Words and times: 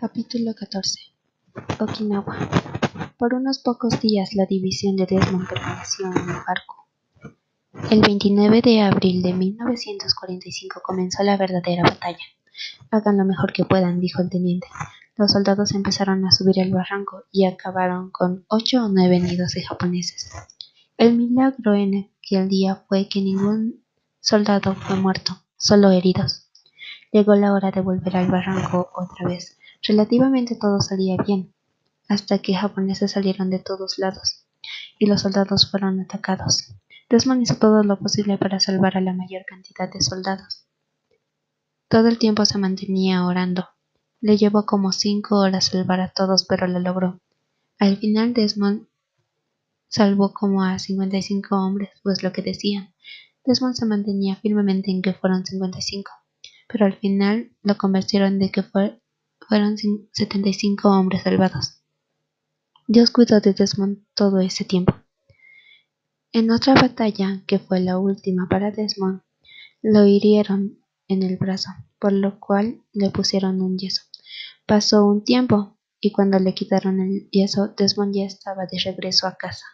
Capítulo 0.00 0.54
14 0.54 0.98
Okinawa 1.78 2.34
Por 3.18 3.34
unos 3.34 3.58
pocos 3.58 4.00
días 4.00 4.30
la 4.32 4.46
división 4.46 4.96
de 4.96 5.04
Desmond 5.04 5.46
permaneció 5.46 6.06
en 6.06 6.30
el 6.30 6.36
barco. 6.46 6.88
El 7.90 8.00
29 8.00 8.62
de 8.62 8.80
abril 8.80 9.20
de 9.20 9.34
1945 9.34 10.80
comenzó 10.82 11.22
la 11.22 11.36
verdadera 11.36 11.82
batalla. 11.82 12.24
Hagan 12.90 13.18
lo 13.18 13.26
mejor 13.26 13.52
que 13.52 13.66
puedan, 13.66 14.00
dijo 14.00 14.22
el 14.22 14.30
teniente. 14.30 14.68
Los 15.16 15.32
soldados 15.32 15.72
empezaron 15.72 16.24
a 16.24 16.32
subir 16.32 16.58
el 16.60 16.72
barranco 16.72 17.24
y 17.30 17.44
acabaron 17.44 18.10
con 18.10 18.46
ocho 18.48 18.86
o 18.86 18.88
nueve 18.88 19.20
nidos 19.20 19.52
de 19.52 19.66
japoneses. 19.66 20.30
El 20.96 21.14
milagro 21.18 21.74
en 21.74 22.10
aquel 22.24 22.48
día 22.48 22.82
fue 22.88 23.06
que 23.06 23.20
ningún 23.20 23.84
soldado 24.20 24.74
fue 24.76 24.96
muerto, 24.96 25.42
solo 25.58 25.90
heridos. 25.90 26.46
Llegó 27.12 27.34
la 27.34 27.52
hora 27.52 27.70
de 27.70 27.82
volver 27.82 28.16
al 28.16 28.30
barranco 28.30 28.88
otra 28.94 29.28
vez. 29.28 29.58
Relativamente 29.86 30.56
todo 30.56 30.80
salía 30.80 31.16
bien, 31.26 31.54
hasta 32.08 32.38
que 32.38 32.54
japoneses 32.54 33.12
salieron 33.12 33.50
de 33.50 33.60
todos 33.60 33.98
lados 33.98 34.46
y 34.98 35.06
los 35.06 35.22
soldados 35.22 35.70
fueron 35.70 36.00
atacados. 36.00 36.74
Desmond 37.08 37.42
hizo 37.42 37.56
todo 37.56 37.82
lo 37.82 37.98
posible 37.98 38.36
para 38.38 38.60
salvar 38.60 38.96
a 38.96 39.00
la 39.00 39.14
mayor 39.14 39.44
cantidad 39.46 39.90
de 39.90 40.00
soldados. 40.02 40.66
Todo 41.88 42.08
el 42.08 42.18
tiempo 42.18 42.44
se 42.44 42.58
mantenía 42.58 43.24
orando. 43.24 43.66
Le 44.20 44.36
llevó 44.36 44.66
como 44.66 44.92
cinco 44.92 45.38
horas 45.38 45.66
salvar 45.66 46.00
a 46.00 46.12
todos, 46.12 46.44
pero 46.44 46.68
lo 46.68 46.78
logró. 46.78 47.20
Al 47.78 47.96
final 47.96 48.34
Desmond 48.34 48.86
salvó 49.88 50.32
como 50.32 50.62
a 50.62 50.78
55 50.78 51.56
hombres, 51.56 51.90
pues 52.02 52.22
lo 52.22 52.32
que 52.32 52.42
decían. 52.42 52.94
Desmond 53.44 53.74
se 53.74 53.86
mantenía 53.86 54.36
firmemente 54.36 54.90
en 54.90 55.00
que 55.00 55.14
fueron 55.14 55.44
55, 55.44 56.12
pero 56.68 56.84
al 56.84 56.94
final 56.98 57.50
lo 57.62 57.76
convencieron 57.76 58.38
de 58.38 58.50
que 58.50 58.62
fue 58.62 58.99
fueron 59.50 59.76
75 59.76 60.88
hombres 60.88 61.24
salvados. 61.24 61.82
Dios 62.86 63.10
cuidó 63.10 63.40
de 63.40 63.52
Desmond 63.52 63.98
todo 64.14 64.38
ese 64.38 64.64
tiempo. 64.64 64.94
En 66.32 66.52
otra 66.52 66.74
batalla, 66.74 67.42
que 67.48 67.58
fue 67.58 67.80
la 67.80 67.98
última 67.98 68.48
para 68.48 68.70
Desmond, 68.70 69.22
lo 69.82 70.06
hirieron 70.06 70.78
en 71.08 71.24
el 71.24 71.36
brazo, 71.36 71.70
por 71.98 72.12
lo 72.12 72.38
cual 72.38 72.84
le 72.92 73.10
pusieron 73.10 73.60
un 73.60 73.76
yeso. 73.76 74.02
Pasó 74.66 75.04
un 75.04 75.24
tiempo, 75.24 75.76
y 75.98 76.12
cuando 76.12 76.38
le 76.38 76.54
quitaron 76.54 77.00
el 77.00 77.28
yeso, 77.32 77.74
Desmond 77.76 78.14
ya 78.14 78.26
estaba 78.26 78.66
de 78.66 78.78
regreso 78.78 79.26
a 79.26 79.34
casa. 79.34 79.64